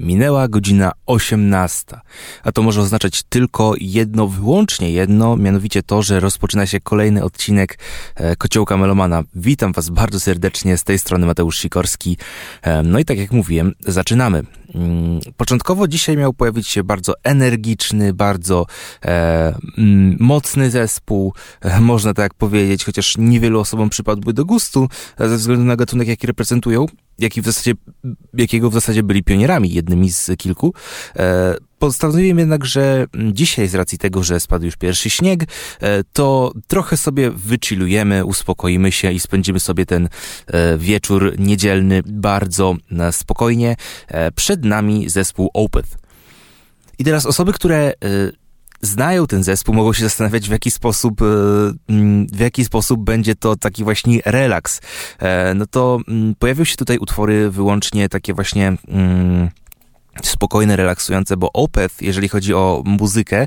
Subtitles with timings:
[0.00, 2.00] Minęła godzina 18,
[2.44, 7.78] a to może oznaczać tylko jedno, wyłącznie jedno, mianowicie to, że rozpoczyna się kolejny odcinek
[8.14, 9.22] e, Kociołka Melomana.
[9.34, 12.16] Witam Was bardzo serdecznie, z tej strony Mateusz Sikorski.
[12.62, 14.42] E, no i tak jak mówiłem, zaczynamy.
[14.74, 18.66] Mm, początkowo dzisiaj miał pojawić się bardzo energiczny, bardzo
[19.04, 24.88] e, mm, mocny zespół, e, można tak powiedzieć, chociaż niewielu osobom przypadłby do gustu
[25.18, 26.86] ze względu na gatunek, jaki reprezentują
[27.20, 27.72] jaki w zasadzie,
[28.34, 30.74] jakiego w zasadzie byli pionierami, jednymi z kilku.
[31.16, 35.44] E, postanowiłem jednak, że dzisiaj z racji tego, że spadł już pierwszy śnieg,
[35.80, 40.08] e, to trochę sobie wychillujemy, uspokoimy się i spędzimy sobie ten
[40.46, 42.76] e, wieczór niedzielny bardzo
[43.10, 43.76] spokojnie.
[44.34, 45.98] Przed nami zespół Opeth.
[46.98, 47.92] I teraz osoby, które
[48.80, 51.24] znają ten zespół, mogą się zastanawiać, w jaki sposób, e,
[51.88, 54.80] mm, w jaki sposób będzie to taki właśnie relaks.
[55.18, 59.48] E, no to mm, pojawią się tutaj utwory wyłącznie takie właśnie mm,
[60.22, 63.46] spokojne, relaksujące, bo Opeth, jeżeli chodzi o muzykę,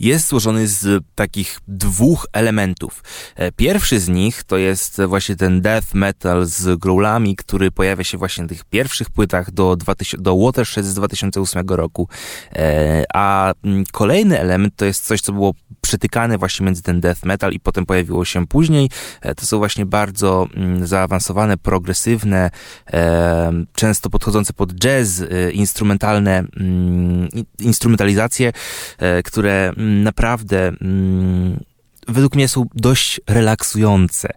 [0.00, 3.02] jest złożony z takich dwóch elementów.
[3.36, 8.18] E, pierwszy z nich to jest właśnie ten death metal z growlami, który pojawia się
[8.18, 12.08] właśnie na tych pierwszych płytach do, 2000, do Watershed z 2008 roku.
[12.52, 17.24] E, a mm, kolejny element to jest coś, co było przetykane właśnie między ten death
[17.24, 18.90] metal i potem pojawiło się później.
[19.20, 22.50] E, to są właśnie bardzo mm, zaawansowane, progresywne,
[23.74, 28.52] często podchodzące pod jazz, instrumentalne mm, instrumentalizacje,
[29.24, 31.60] które naprawdę mm,
[32.08, 34.28] według mnie są dość relaksujące.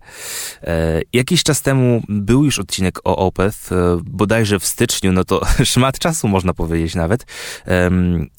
[0.63, 5.41] E, jakiś czas temu był już odcinek o Opeth, e, bodajże w styczniu, no to
[5.63, 7.25] szmat czasu można powiedzieć nawet.
[7.67, 7.89] E,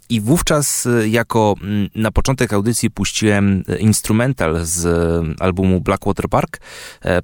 [0.08, 6.28] i wówczas e, jako mm, na początek audycji puściłem e, instrumental z e, albumu Blackwater
[6.28, 6.60] Park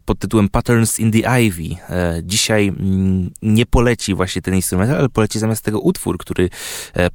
[0.05, 1.77] pod tytułem Patterns in the Ivy.
[2.23, 6.51] Dzisiaj mm, nie poleci właśnie ten instrumental, ale poleci zamiast tego utwór, który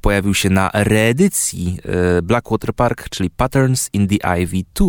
[0.00, 1.78] pojawił się na reedycji
[2.22, 4.85] Blackwater Park, czyli Patterns in the Ivy 2,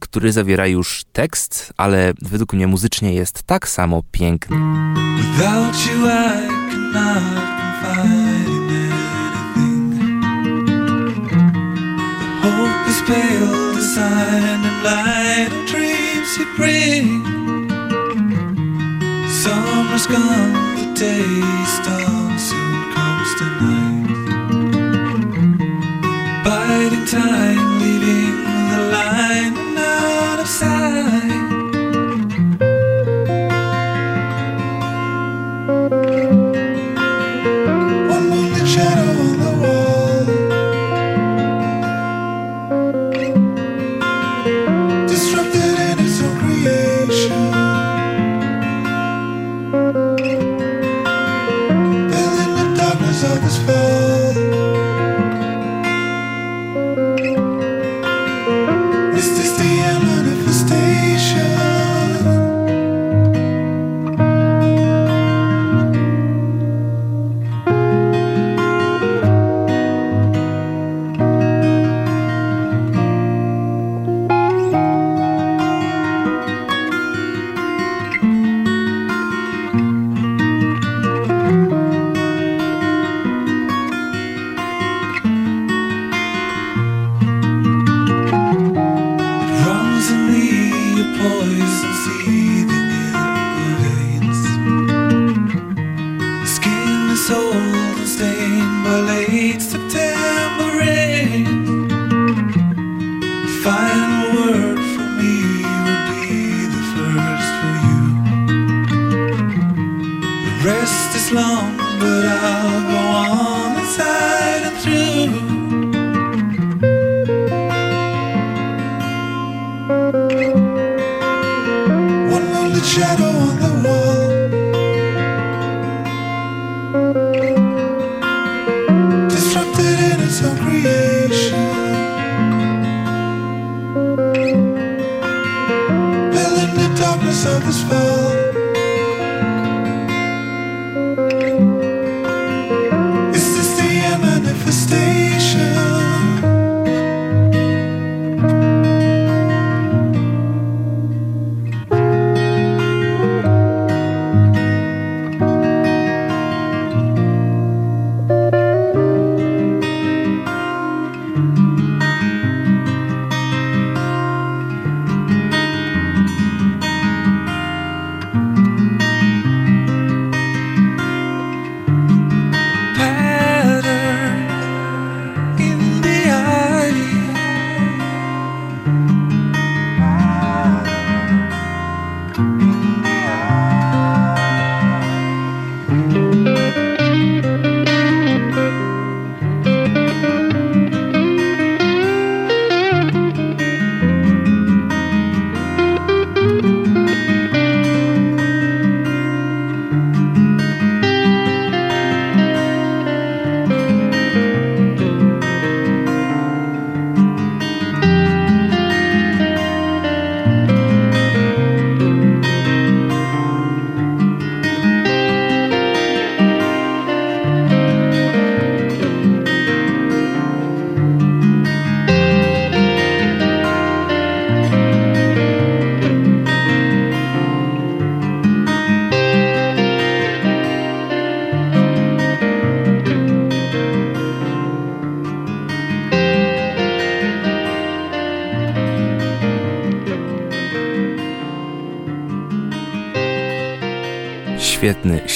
[0.00, 4.56] który zawiera już tekst, ale według mnie muzycznie jest tak samo piękny.
[5.16, 7.48] Without you I cannot
[12.42, 17.24] Hope is pale, the sign and light of dreams you bring.
[19.42, 20.94] Summer's gone, the
[22.38, 23.48] soon comes the.
[26.44, 27.67] Biding time,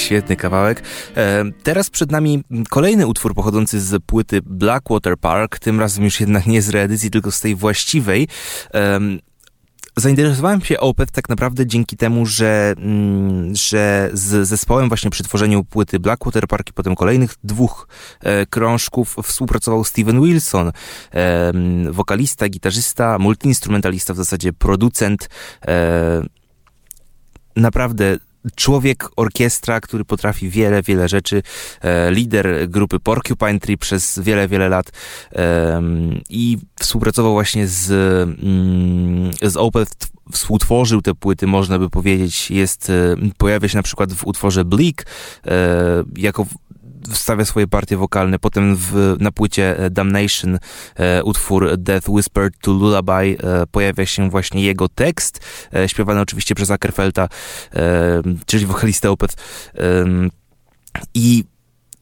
[0.03, 0.83] Świetny, kawałek.
[1.15, 6.45] E, teraz przed nami kolejny utwór pochodzący z płyty Blackwater Park, tym razem już jednak
[6.45, 8.27] nie z reedycji, tylko z tej właściwej.
[8.73, 8.99] E,
[9.97, 15.63] Zainteresowałem się Opeth tak naprawdę dzięki temu, że, mm, że z zespołem właśnie przy tworzeniu
[15.63, 17.87] płyty Blackwater Park i potem kolejnych dwóch
[18.21, 20.71] e, krążków współpracował Steven Wilson,
[21.91, 25.29] wokalista, gitarzysta, multiinstrumentalista, w zasadzie producent.
[27.55, 28.17] Naprawdę
[28.55, 31.43] człowiek orkiestra, który potrafi wiele, wiele rzeczy,
[31.81, 34.91] e, lider grupy Porcupine Tree przez wiele, wiele lat
[36.29, 43.15] i współpracował właśnie z, mm, z Opeth, współtworzył te płyty, można by powiedzieć, jest, e,
[43.37, 45.05] pojawia się na przykład w utworze Bleak,
[45.47, 46.45] e, jako
[47.09, 48.39] wstawia swoje partie wokalne.
[48.39, 50.59] Potem w, na płycie e, Damnation
[50.95, 53.35] e, utwór Death Whispered to Lullaby e,
[53.71, 55.39] pojawia się właśnie jego tekst,
[55.75, 57.29] e, śpiewany oczywiście przez Ackerfelta,
[57.75, 59.35] e, czyli wokalistę Opeth.
[61.13, 61.43] I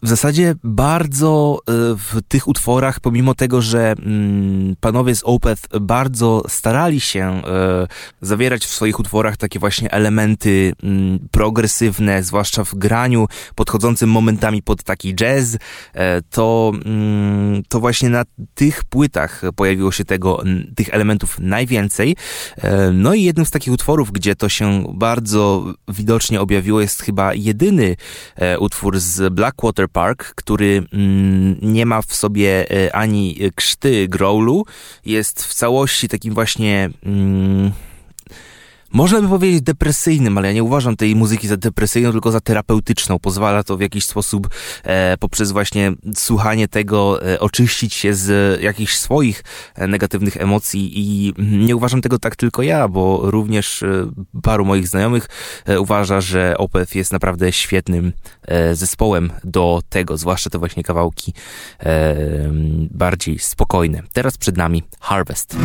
[0.03, 6.44] w zasadzie bardzo e, w tych utworach, pomimo tego, że mm, panowie z Opeth bardzo
[6.48, 7.88] starali się e,
[8.21, 14.83] zawierać w swoich utworach takie właśnie elementy mm, progresywne, zwłaszcza w graniu, podchodzącym momentami pod
[14.83, 15.57] taki jazz,
[15.94, 18.24] e, to, mm, to właśnie na
[18.54, 20.44] tych płytach pojawiło się tego,
[20.75, 22.15] tych elementów najwięcej.
[22.94, 27.95] No i jednym z takich utworów, gdzie to się bardzo widocznie objawiło, jest chyba jedyny
[28.59, 34.65] utwór z Blackwater Park, który mm, nie ma w sobie e, ani krzty growlu,
[35.05, 36.89] jest w całości takim właśnie...
[38.93, 43.19] Można by powiedzieć depresyjnym, ale ja nie uważam tej muzyki za depresyjną, tylko za terapeutyczną.
[43.19, 44.49] Pozwala to w jakiś sposób
[44.83, 49.43] e, poprzez właśnie słuchanie tego e, oczyścić się z jakichś swoich
[49.75, 54.11] e, negatywnych emocji i nie uważam tego tak tylko ja, bo również e,
[54.41, 55.27] paru moich znajomych
[55.65, 58.13] e, uważa, że Opeth jest naprawdę świetnym
[58.47, 61.33] e, zespołem do tego, zwłaszcza te właśnie kawałki
[62.92, 64.04] bardziej spokojne.
[64.13, 65.57] Teraz przed nami Harvest.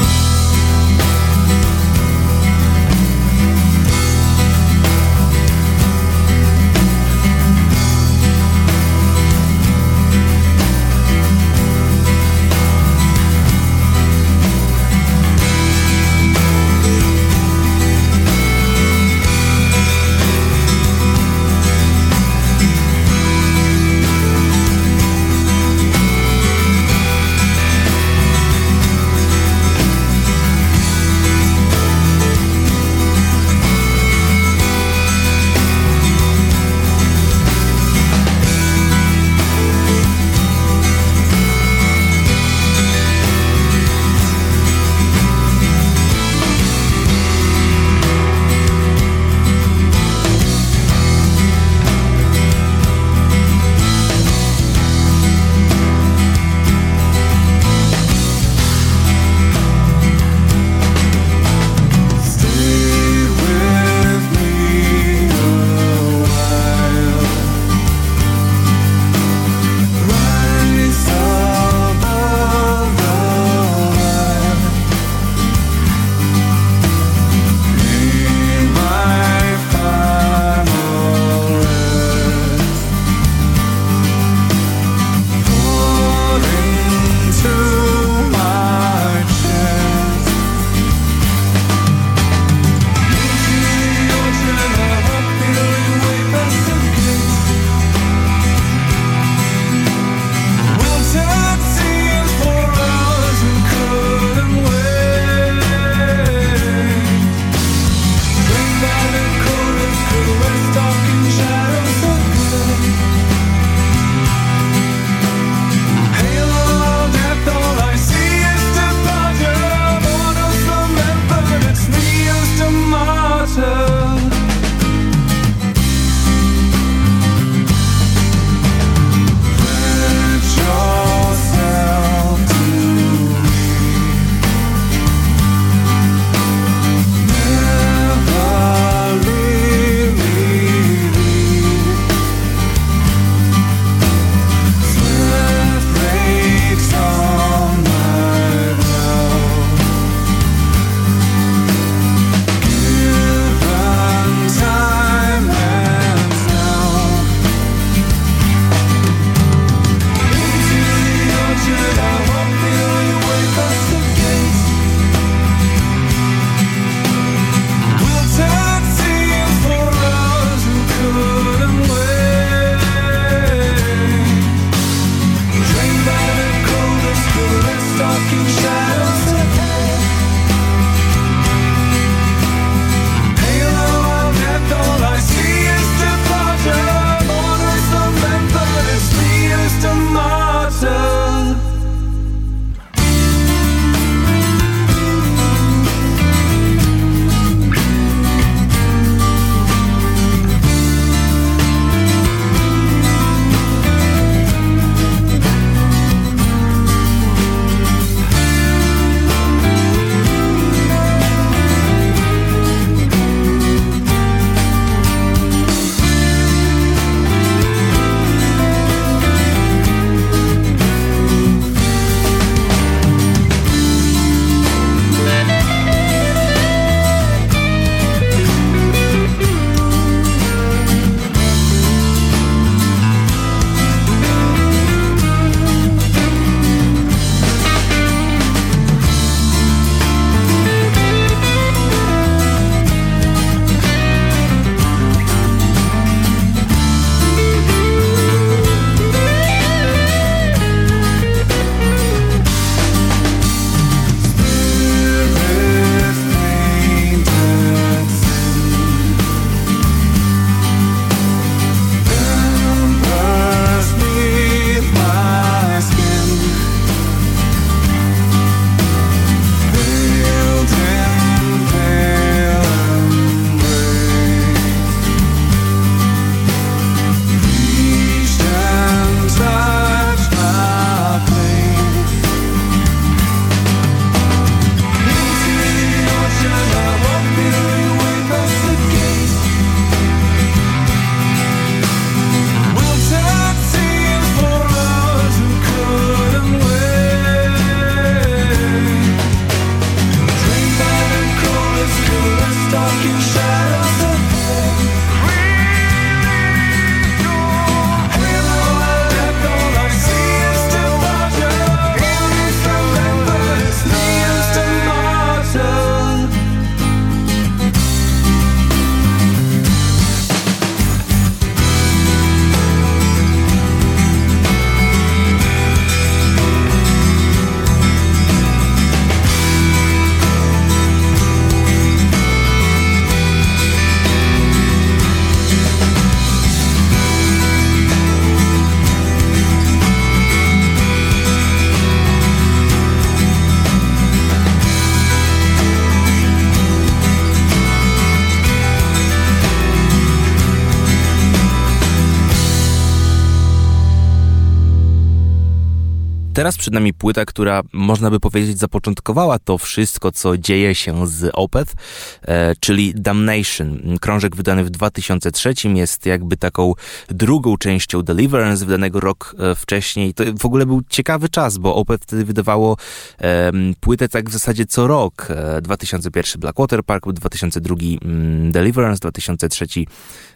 [356.67, 361.75] Przed nami płyta, która można by powiedzieć zapoczątkowała to wszystko, co dzieje się z Opeth,
[362.23, 363.99] e, czyli Damnation.
[364.01, 366.73] Krążek wydany w 2003 jest jakby taką
[367.09, 370.15] drugą częścią Deliverance, wydanego rok e, wcześniej.
[370.15, 372.77] To w ogóle był ciekawy czas, bo Opeth wtedy wydawało
[373.21, 375.29] e, płytę tak w zasadzie co rok.
[375.63, 380.36] 2001 Blackwater Park, 2002 mm, Deliverance, 2003 E,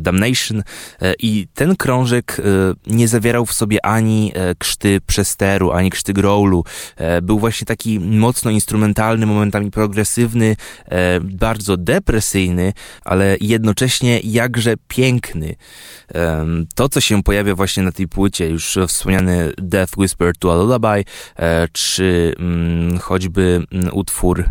[0.00, 0.62] Damnation
[1.02, 2.42] e, i ten krążek e,
[2.86, 6.64] nie zawierał w sobie ani krzty przesteru, ani krzty growlu.
[7.22, 10.56] Był właśnie taki mocno instrumentalny, momentami progresywny,
[11.22, 12.72] bardzo depresyjny,
[13.04, 15.54] ale jednocześnie jakże piękny.
[16.74, 21.04] To, co się pojawia właśnie na tej płycie, już wspomniany Death Whisper to a Lullaby,
[21.72, 24.44] czy mm, choćby mm, utwór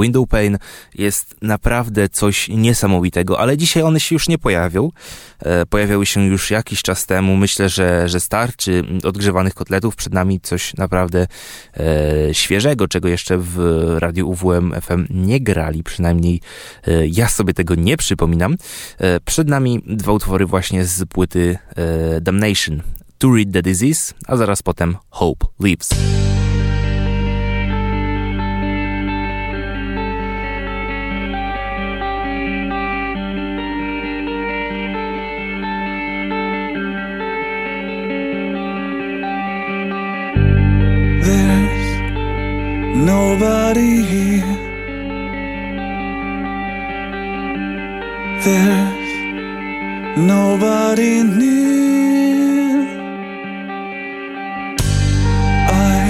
[0.00, 0.58] Window Pane,
[0.94, 4.90] jest naprawdę coś niesamowitego, ale dzisiaj one się już nie pojawią.
[5.38, 7.36] E, pojawiały się już jakiś czas temu.
[7.36, 9.96] Myślę, że, że starczy odgrzewanych kotletów.
[9.96, 11.26] Przed nami coś naprawdę
[11.76, 13.58] e, świeżego, czego jeszcze w
[13.98, 15.82] radiu UWM FM nie grali.
[15.82, 16.40] Przynajmniej
[16.86, 18.56] e, ja sobie tego nie przypominam.
[19.24, 21.58] Przed nami dwa utwory właśnie z płyty
[22.20, 22.82] Damnation.
[23.18, 25.90] To Read the Disease, a zaraz potem Hope Lives.
[43.14, 44.56] Nobody here.
[48.44, 49.12] There's
[50.32, 52.76] nobody near.
[55.92, 56.02] I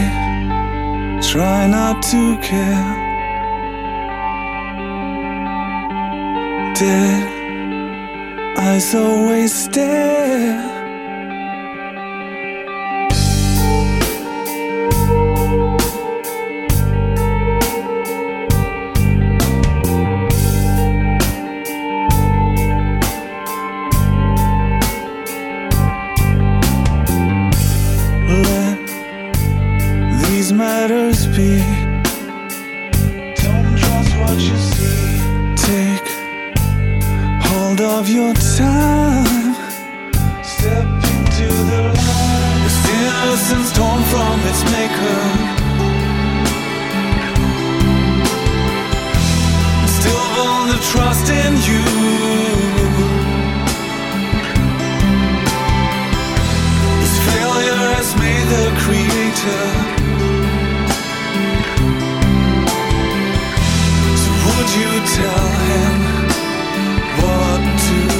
[1.30, 2.90] try not to care.
[6.80, 7.22] Dead
[8.58, 10.79] eyes always stare.
[30.60, 31.56] matters be?
[33.44, 35.16] Don't trust what you see.
[35.56, 36.08] Take
[37.48, 39.54] hold of your time.
[40.54, 42.60] Step into the light.
[42.66, 45.20] It's innocence torn from its maker.
[49.96, 52.20] Still on the trust in you.
[58.82, 59.79] creator
[64.76, 65.96] you tell him
[67.18, 68.19] what to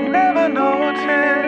[0.00, 1.42] might never noticed A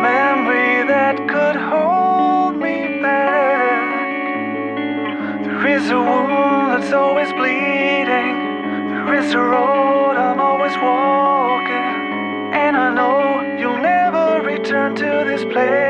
[0.00, 3.82] memory that could hold me back.
[5.44, 8.36] There is a wound that's always bleeding.
[8.88, 12.54] There is a road I'm always walking.
[12.54, 15.85] And I know you'll never return to this place.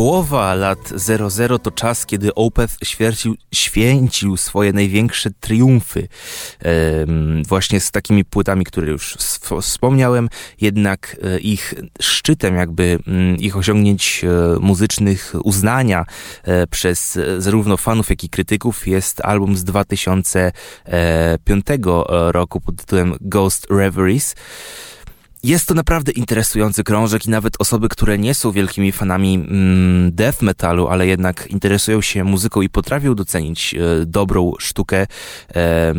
[0.00, 6.08] Połowa lat 00 to czas, kiedy Opeth święcił, święcił swoje największe triumfy.
[7.48, 9.16] właśnie z takimi płytami, które już
[9.60, 10.28] wspomniałem,
[10.60, 14.28] jednak e, ich szczytem jakby mm, ich osiągnięć e,
[14.60, 16.04] muzycznych, uznania
[16.44, 21.66] e, przez zarówno fanów, jak i krytyków jest album z 2005
[22.08, 24.34] roku pod tytułem Ghost Reveries.
[25.42, 30.42] Jest to naprawdę interesujący krążek i nawet osoby, które nie są wielkimi fanami mm, death
[30.42, 35.06] metalu, ale jednak interesują się muzyką i potrafią docenić e, dobrą sztukę,
[35.54, 35.94] e,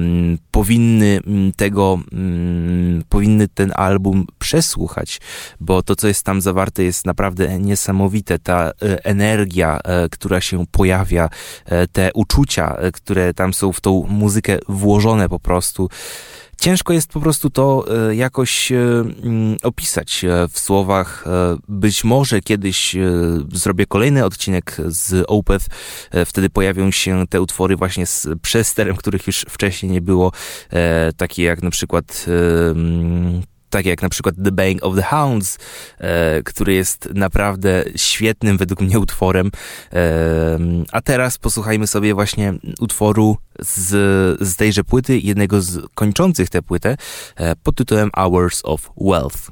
[0.51, 5.21] powinny mm, tego, mm, powinny ten album przesłuchać,
[5.59, 8.39] bo to, co jest tam zawarte, jest naprawdę niesamowite.
[8.39, 11.29] Ta e, energia, e, która się pojawia,
[11.65, 15.89] e, te uczucia, e, które tam są w tą muzykę włożone po prostu
[16.57, 18.75] ciężko jest po prostu to e, jakoś e,
[19.23, 21.25] mm, opisać e, w słowach.
[21.67, 22.95] Być może kiedyś
[23.53, 25.65] zrobię kolejny odcinek z Opeth,
[26.25, 30.31] wtedy pojawią się te utwory właśnie z przesterem, których już wcześniej nie było,
[31.17, 32.25] takie jak na przykład
[32.71, 35.57] mm, tak jak na przykład The Baying of the Hounds,
[35.97, 39.51] e, który jest naprawdę świetnym według mnie utworem.
[39.93, 40.59] E,
[40.91, 43.87] a teraz posłuchajmy sobie właśnie utworu z,
[44.41, 46.97] z tejże płyty, jednego z kończących tę płytę,
[47.35, 49.51] e, pod tytułem Hours of Wealth.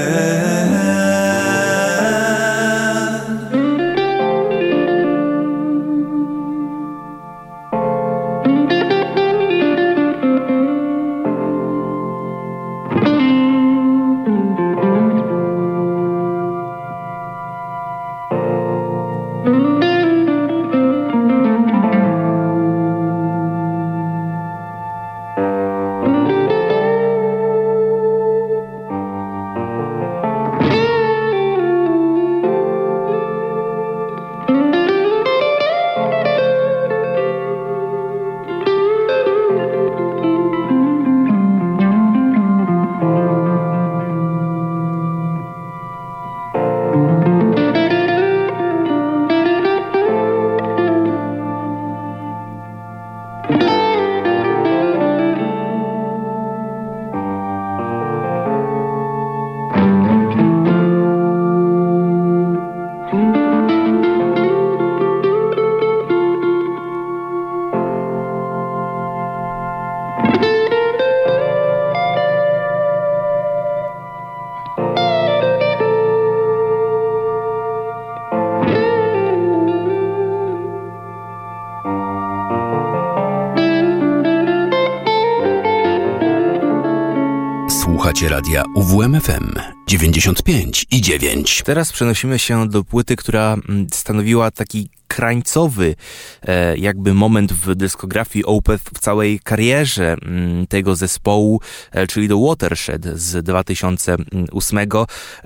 [88.81, 89.53] UWMFM
[89.87, 91.61] 95 i 9.
[91.65, 95.95] Teraz przenosimy się do płyty, która mm, stanowiła taki krańcowy
[96.41, 102.39] e, jakby moment w dyskografii Opeth w całej karierze mm, tego zespołu, e, czyli do
[102.39, 104.79] Watershed z 2008.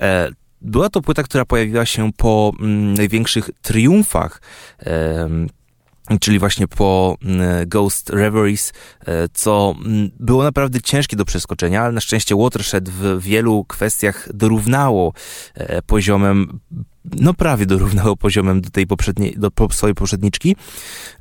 [0.00, 0.28] E,
[0.60, 4.40] była to płyta, która pojawiła się po mm, największych triumfach
[6.20, 8.72] czyli właśnie po mm, Ghost Reveries,
[9.06, 14.28] e, co mm, było naprawdę ciężkie do przeskoczenia, ale na szczęście Watershed w wielu kwestiach
[14.34, 15.12] dorównało
[15.54, 16.60] e, poziomem,
[17.04, 20.56] no prawie dorównało poziomem do tej poprzedniej, do swojej poprzedniczki,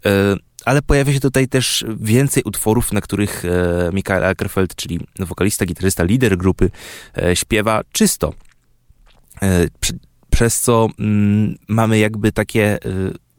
[0.05, 3.43] e, ale pojawia się tutaj też więcej utworów, na których
[3.93, 6.71] Michael Ackerfeld, czyli wokalista, gitarysta, lider grupy,
[7.33, 8.33] śpiewa czysto.
[10.29, 12.79] Przez co mm, mamy jakby takie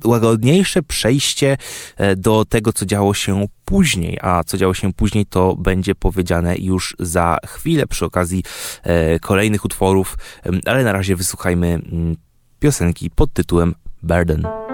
[0.04, 1.56] łagodniejsze przejście
[1.96, 6.56] e, do tego, co działo się później, a co działo się później, to będzie powiedziane
[6.56, 8.42] już za chwilę przy okazji
[8.82, 10.18] e, kolejnych utworów,
[10.66, 12.16] ale na razie wysłuchajmy mm,
[12.60, 14.65] piosenki pod tytułem Burden.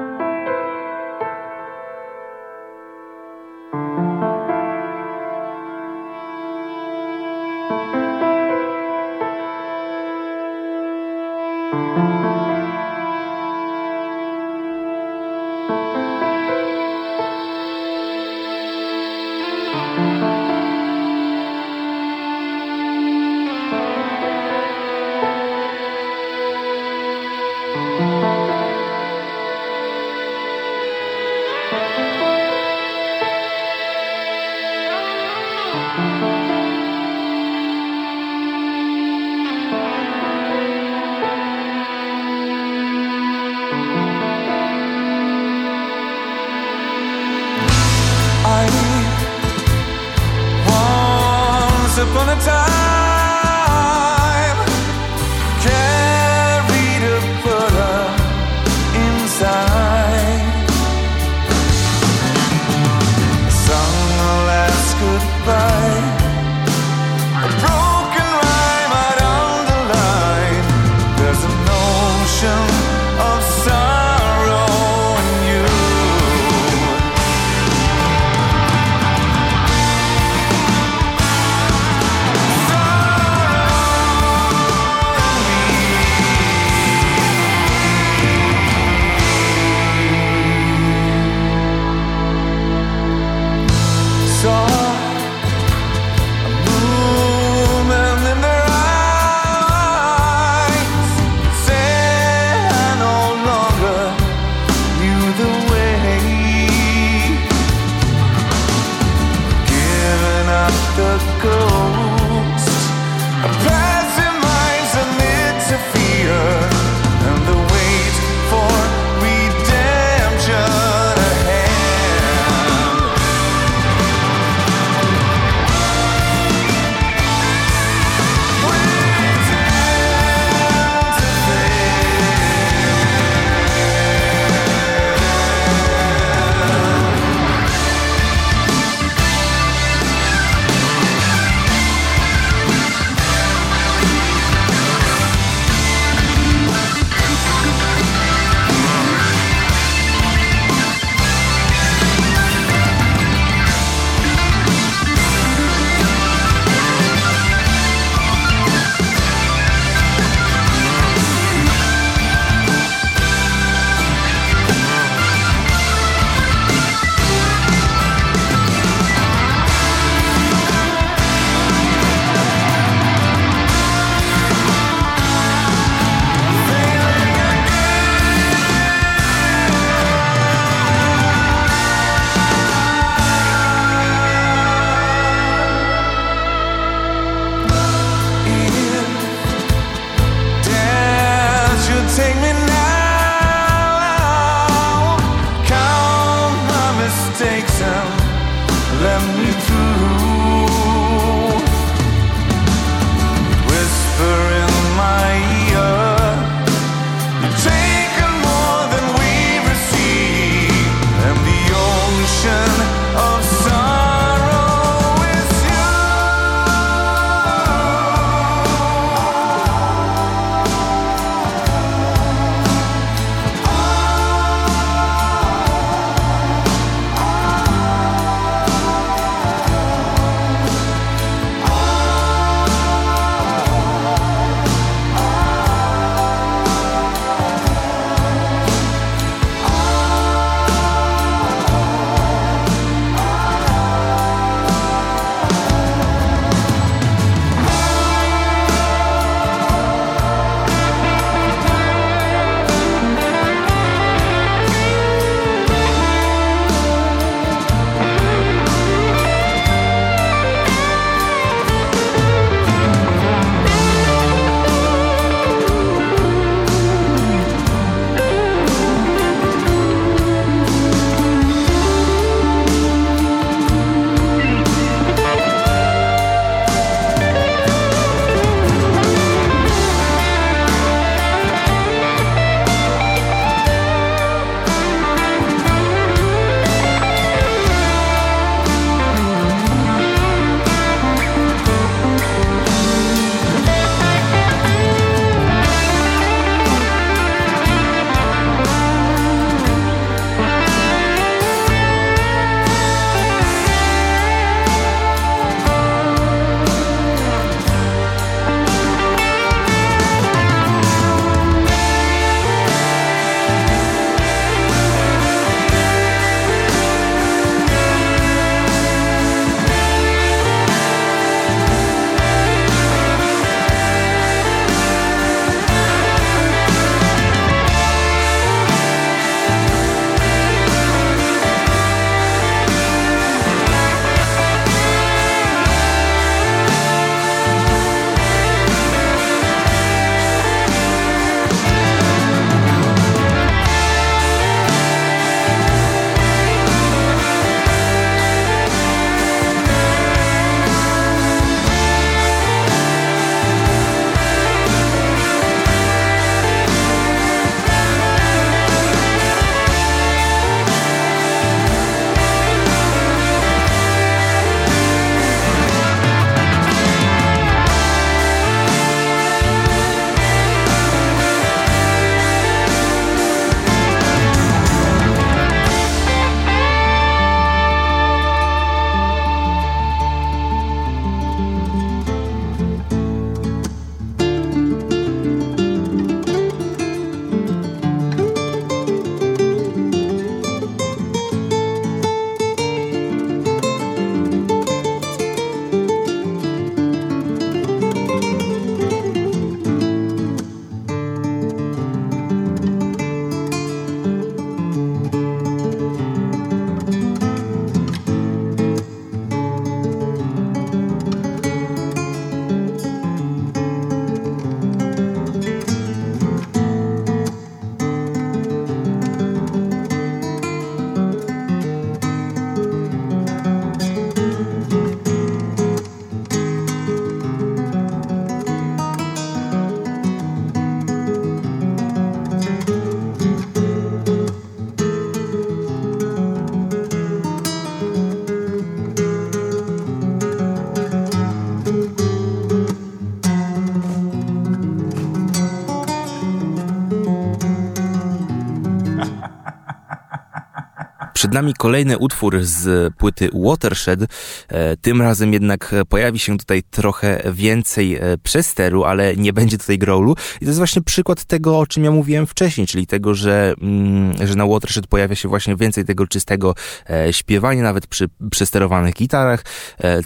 [451.23, 454.01] Przed nami kolejny utwór z płyty Watershed.
[454.49, 459.79] E, tym razem jednak pojawi się tutaj trochę więcej e, przesteru, ale nie będzie tutaj
[459.79, 460.12] growlu.
[460.12, 464.27] I to jest właśnie przykład tego, o czym ja mówiłem wcześniej, czyli tego, że, mm,
[464.27, 466.55] że na Watershed pojawia się właśnie więcej tego czystego
[466.91, 469.45] e, śpiewania, nawet przy przesterowanych gitarach,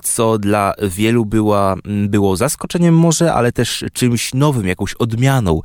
[0.02, 5.60] co dla wielu była, było zaskoczeniem może, ale też czymś nowym, jakąś odmianą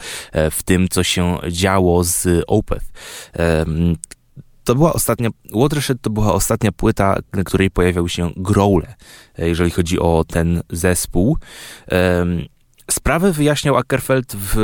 [0.52, 2.86] w tym, co się działo z Opeth
[4.64, 8.96] to była ostatnia, Watershed to była ostatnia płyta, na której pojawiał się Growle,
[9.40, 11.38] e, jeżeli chodzi o ten zespół.
[12.92, 14.58] Sprawę wyjaśniał Ackerfeld w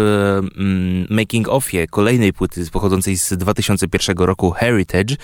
[0.58, 5.16] mm, Making Offie kolejnej płyty pochodzącej z 2001 roku Heritage,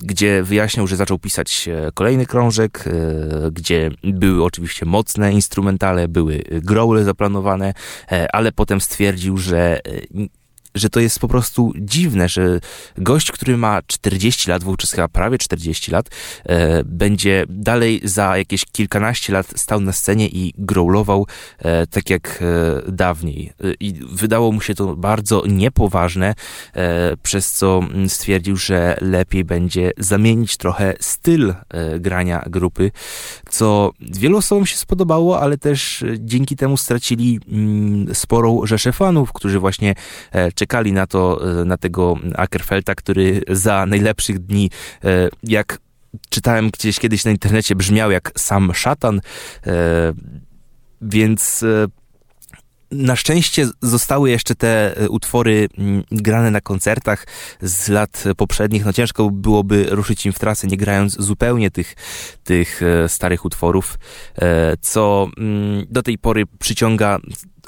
[0.00, 6.42] gdzie wyjaśniał, że zaczął pisać e, kolejny krążek, e, gdzie były oczywiście mocne instrumentale, były
[6.50, 7.74] growle zaplanowane,
[8.32, 9.80] ale potem stwierdził, że
[10.74, 12.60] że to jest po prostu dziwne, że
[12.98, 16.08] gość, który ma 40 lat, wówczas chyba prawie 40 lat,
[16.44, 21.26] e, będzie dalej za jakieś kilkanaście lat stał na scenie i growlował
[21.58, 23.52] e, tak jak e, dawniej.
[23.64, 26.34] E, I wydało mu się to bardzo niepoważne,
[26.74, 32.90] e, przez co stwierdził, że lepiej będzie zamienić trochę styl e, grania grupy,
[33.50, 39.60] co wielu osobom się spodobało, ale też dzięki temu stracili mm, sporą rzeszę fanów, którzy
[39.60, 39.94] właśnie
[40.62, 44.70] czekali na to, e, na tego Ackerfelta, który za najlepszych dni,
[45.04, 45.78] e, jak
[46.28, 49.20] czytałem gdzieś kiedyś na internecie, brzmiał jak sam szatan,
[49.66, 50.12] e,
[51.00, 51.64] więc
[52.90, 57.26] na szczęście zostały jeszcze te utwory mm, grane na koncertach
[57.62, 58.84] z lat poprzednich.
[58.84, 61.94] No ciężko byłoby ruszyć im w trasę, nie grając zupełnie tych,
[62.44, 63.98] tych starych utworów,
[64.80, 67.18] co mm, do tej pory przyciąga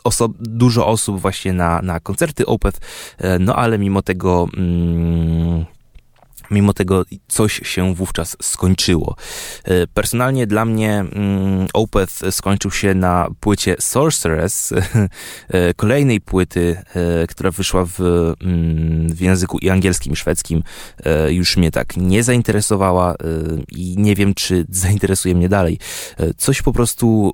[0.05, 2.81] oso dużo osób właśnie na, na koncerty Opeth,
[3.19, 4.49] e, no ale mimo tego...
[4.57, 5.65] Mm,
[6.51, 9.17] mimo tego coś się wówczas skończyło.
[9.65, 14.73] E, personalnie dla mnie mm, Opeth skończył się na płycie Sorceress,
[15.49, 16.83] e, kolejnej płyty,
[17.29, 18.01] która wyszła w,
[18.41, 20.63] mm, w języku i angielskim, i szwedzkim.
[21.29, 23.15] Już mnie tak nie zainteresowała
[23.69, 25.79] i nie wiem, czy zainteresuje mnie dalej.
[26.37, 27.33] Coś po prostu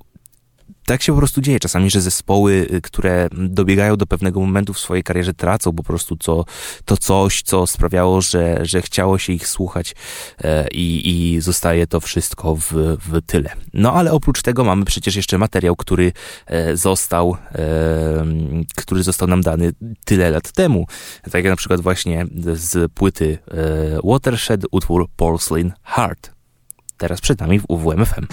[0.91, 4.79] tak się po prostu dzieje czasami, że zespoły, y, które dobiegają do pewnego momentu w
[4.79, 6.45] swojej karierze, tracą po prostu co,
[6.85, 9.95] to coś, co sprawiało, że, że chciało się ich słuchać
[10.45, 12.73] e, i, i zostaje to wszystko w,
[13.09, 13.51] w tyle.
[13.75, 16.13] No ale oprócz tego mamy przecież jeszcze materiał, który
[16.47, 18.25] e, został, e,
[18.77, 19.73] który został nam dany
[20.05, 20.87] tyle lat temu.
[21.23, 23.39] Tak jak na przykład właśnie z płyty
[24.05, 26.31] Watershed utwór Porcelain Heart.
[26.97, 28.27] Teraz przed nami w UWMFM.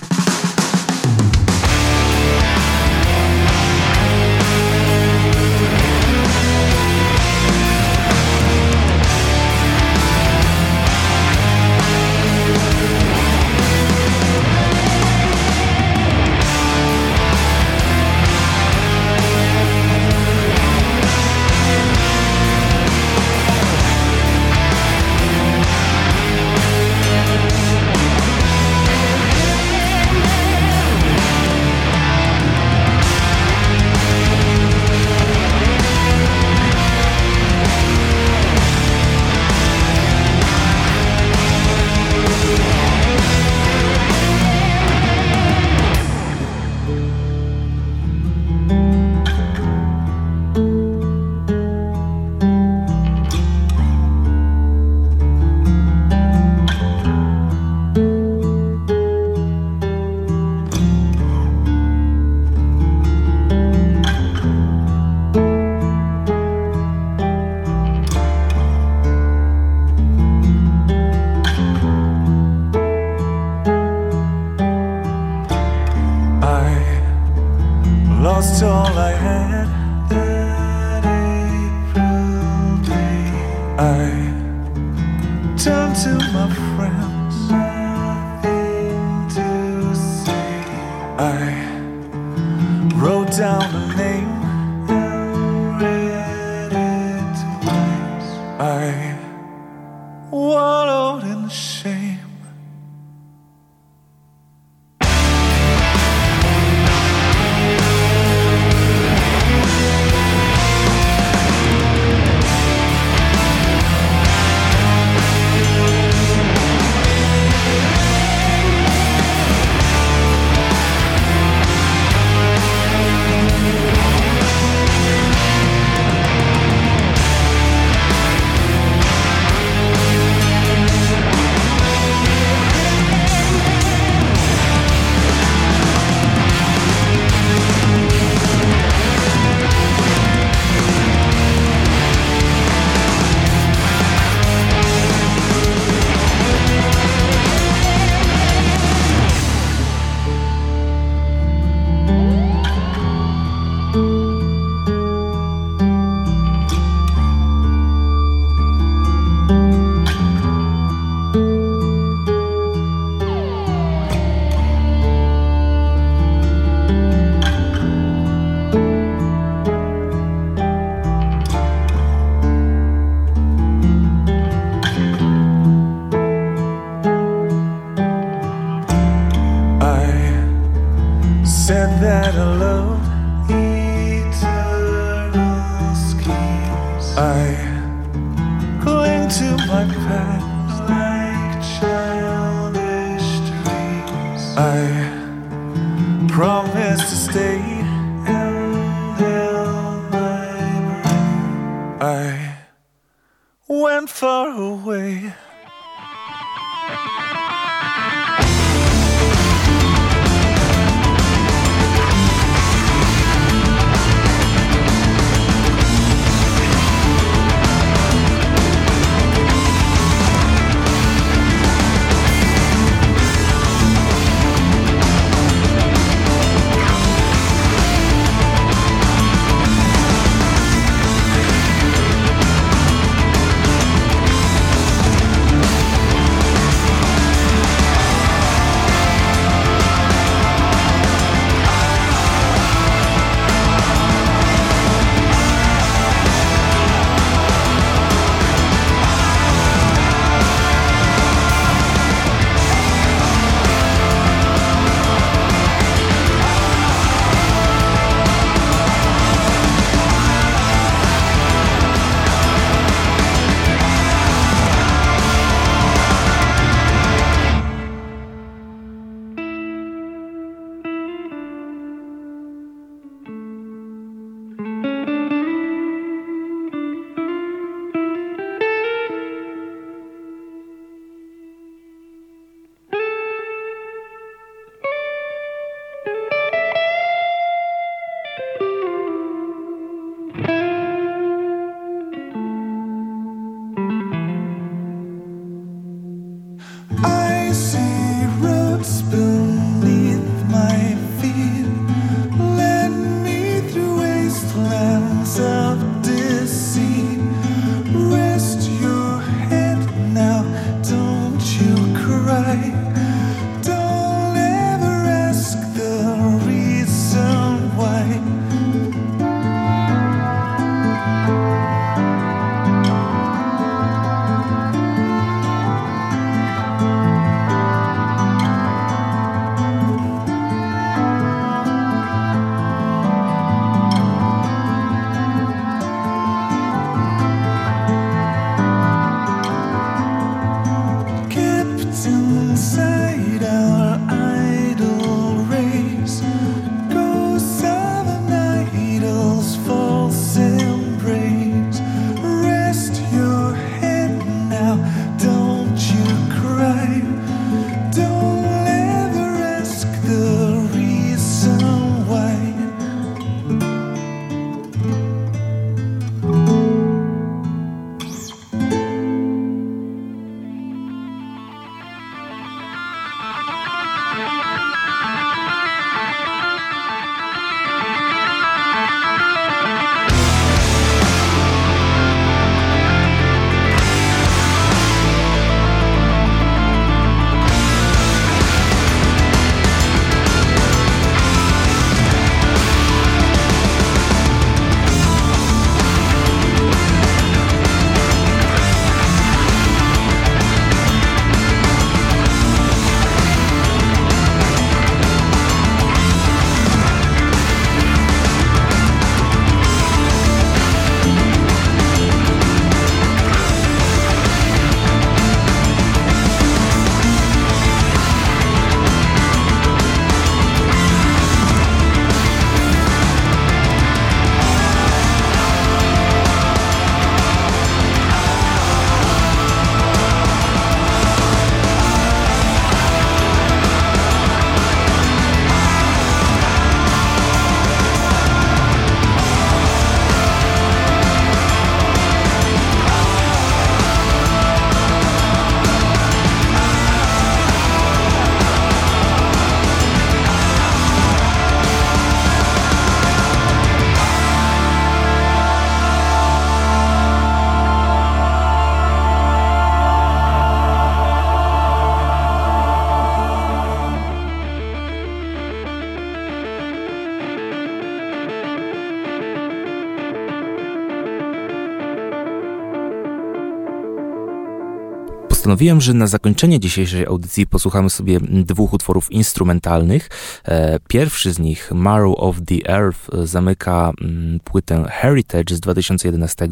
[475.48, 480.10] Postanowiłem, że na zakończenie dzisiejszej audycji posłuchamy sobie dwóch utworów instrumentalnych.
[480.46, 486.48] E, pierwszy z nich, Marrow of the Earth, zamyka mm, płytę Heritage z 2011,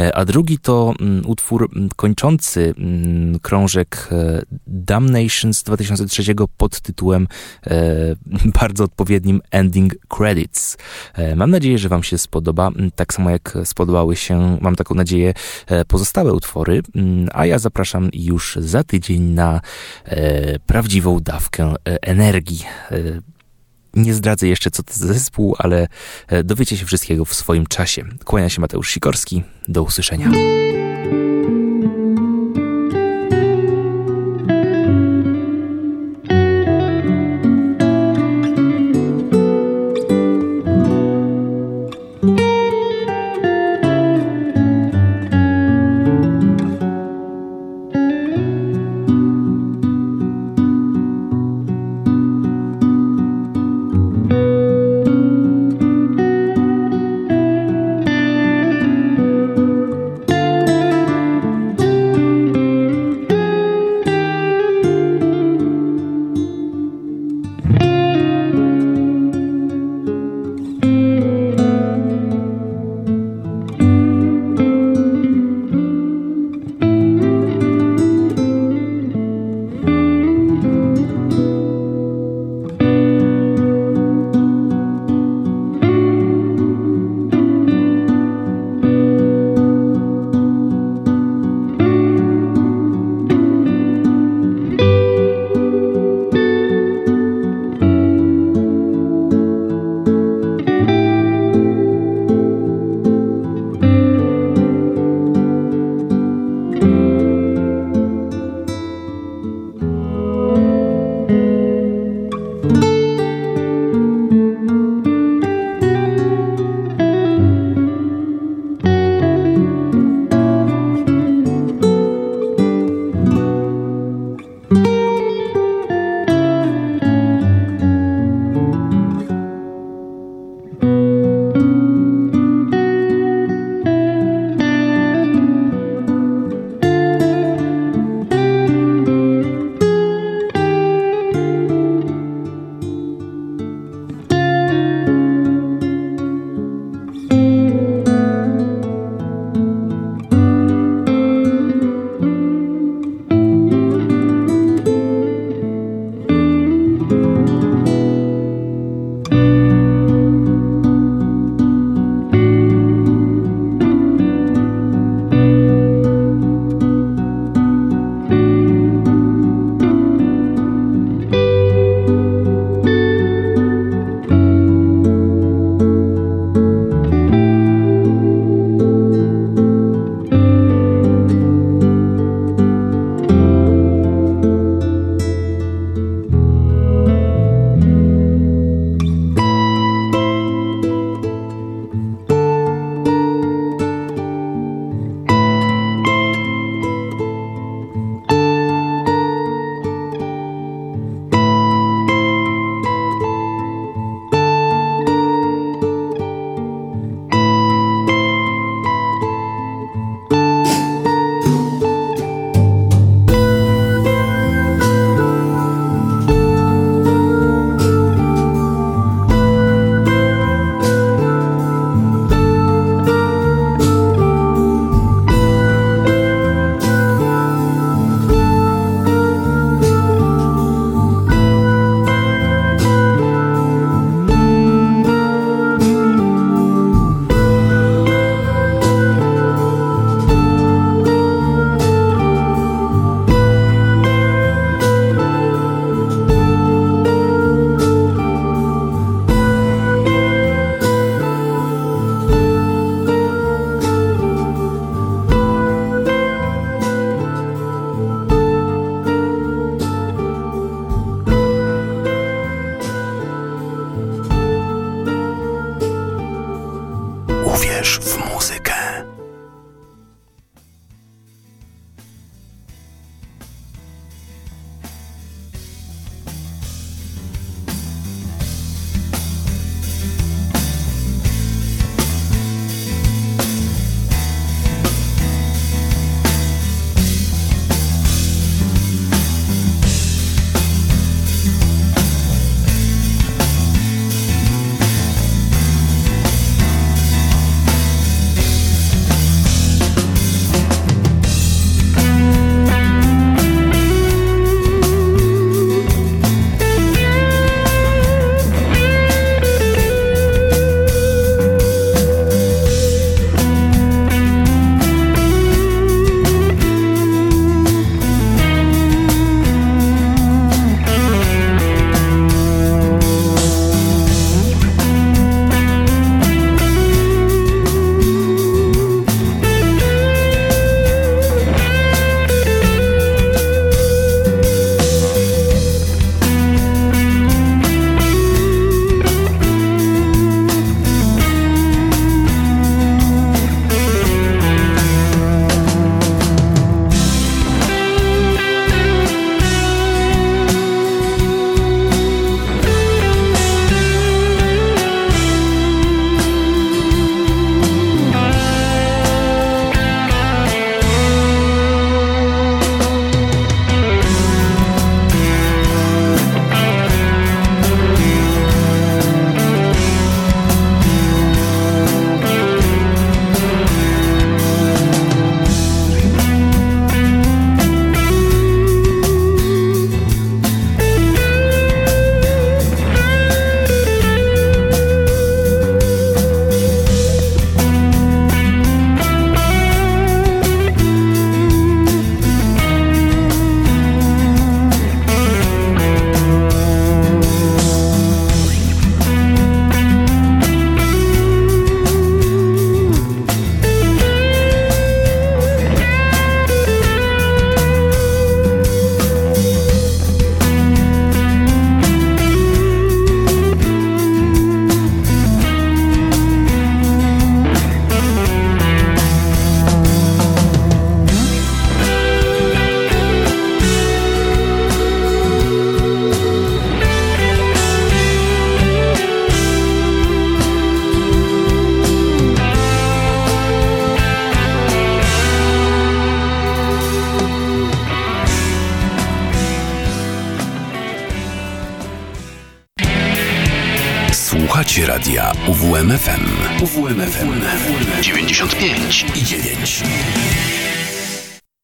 [0.00, 2.74] e, a drugi to mm, utwór mm, kończący
[3.42, 6.22] krążek e, Damnation z 2003
[6.56, 7.28] pod tytułem
[8.60, 10.76] bardzo odpowiednim Ending Credits.
[11.36, 15.34] Mam nadzieję, że Wam się spodoba, tak samo jak spodobały się, mam taką nadzieję,
[15.88, 16.82] pozostałe utwory,
[17.32, 19.60] a ja zapraszam już za tydzień na
[20.04, 22.62] e, prawdziwą dawkę e, energii.
[22.90, 22.96] E,
[23.94, 25.88] nie zdradzę jeszcze, co to za zespół, ale
[26.28, 28.04] e, dowiecie się wszystkiego w swoim czasie.
[28.24, 29.42] Kłania się Mateusz Sikorski.
[29.68, 30.30] Do usłyszenia.